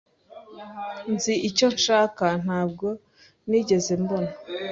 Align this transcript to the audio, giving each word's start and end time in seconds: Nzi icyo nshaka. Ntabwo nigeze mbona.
Nzi 1.13 1.33
icyo 1.49 1.67
nshaka. 1.75 2.25
Ntabwo 2.43 2.87
nigeze 3.49 3.91
mbona. 4.01 4.31